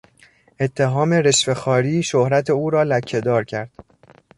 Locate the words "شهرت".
2.03-2.49